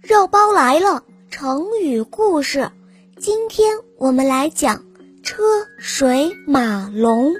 [0.00, 2.70] 肉包来了，成语故事。
[3.18, 4.84] 今天我们来讲
[5.24, 5.42] 车
[5.76, 7.34] 水马龙。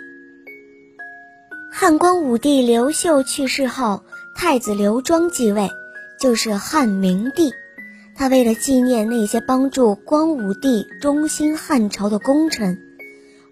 [1.73, 4.03] 汉光武帝刘秀去世后，
[4.35, 5.71] 太子刘庄继位，
[6.21, 7.53] 就是汉明帝。
[8.17, 12.77] 他为了纪念那些帮助光武帝中兴汉朝的功臣，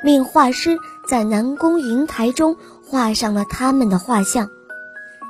[0.03, 0.77] 命画师
[1.09, 4.51] 在南宫云台中画上了他们的画像。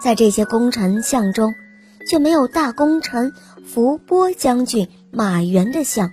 [0.02, 1.54] 在这些功臣像中，
[2.08, 3.32] 却没有大功臣
[3.66, 6.10] 伏波将军马援的像，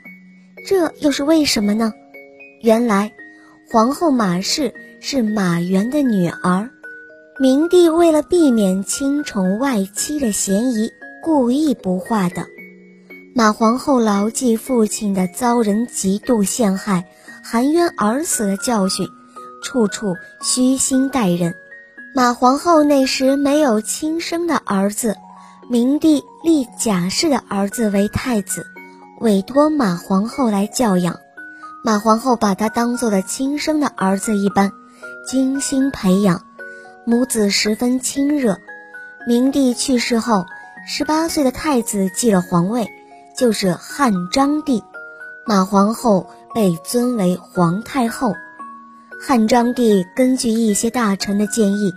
[0.67, 1.91] 这又是为什么呢？
[2.61, 3.11] 原来，
[3.71, 6.69] 皇后马氏是马援的女儿，
[7.39, 10.89] 明帝为了避免亲宠外戚的嫌疑，
[11.21, 12.45] 故意不画的。
[13.35, 17.03] 马皇后牢记父亲的遭人嫉妒陷害、
[17.43, 19.07] 含冤而死的教训，
[19.63, 21.53] 处处虚心待人。
[22.15, 25.15] 马皇后那时没有亲生的儿子，
[25.69, 28.65] 明帝立贾氏的儿子为太子，
[29.21, 31.19] 委托马皇后来教养。
[31.85, 34.71] 马皇后把他当做了亲生的儿子一般，
[35.25, 36.41] 精心培养，
[37.05, 38.57] 母子十分亲热。
[39.25, 40.45] 明帝去世后，
[40.85, 42.89] 十八岁的太子继了皇位，
[43.37, 44.83] 就是汉章帝，
[45.45, 48.33] 马皇后被尊为皇太后。
[49.19, 51.93] 汉章帝根据一些大臣的建议。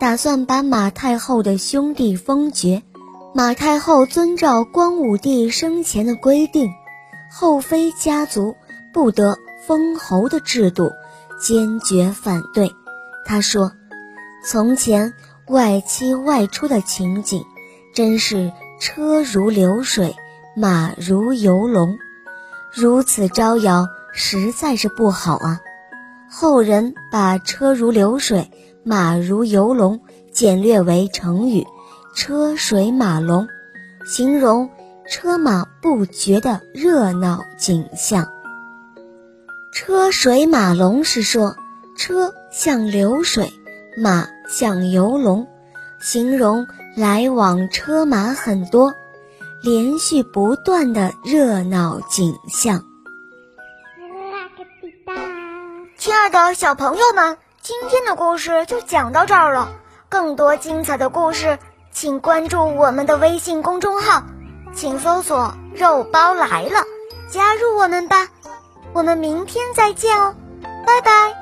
[0.00, 2.82] 打算把马太后的兄弟封爵，
[3.32, 6.72] 马太后遵照光武帝生前的规定，
[7.30, 8.56] 后妃家族
[8.92, 10.90] 不得封侯的制度，
[11.40, 12.72] 坚决反对。
[13.24, 13.70] 他说
[14.44, 15.14] ：“从前
[15.46, 17.44] 外戚外出的情景，
[17.94, 20.16] 真是车如流水，
[20.56, 21.96] 马如游龙，
[22.72, 25.60] 如此招摇，实在是不好啊。”
[26.28, 28.50] 后人把车如流水。
[28.82, 30.00] 马如游龙，
[30.32, 31.66] 简略为成语
[32.14, 33.48] “车水马龙”，
[34.04, 34.68] 形容
[35.08, 38.28] 车马不绝的热闹景象。
[39.72, 41.56] 车水马龙是说
[41.96, 43.52] 车像流水，
[43.96, 45.46] 马像游龙，
[46.00, 46.66] 形容
[46.96, 48.94] 来往车马很多，
[49.62, 52.84] 连续不断的热闹景象。
[55.96, 57.38] 亲爱的小朋友们。
[57.62, 59.68] 今天的故事就讲到这儿了。
[60.08, 61.58] 更多精彩的故事，
[61.92, 64.22] 请关注我们的微信公众号，
[64.74, 66.84] 请搜索“肉包来了”，
[67.28, 68.28] 加入我们吧。
[68.92, 70.34] 我们明天再见哦，
[70.86, 71.39] 拜拜。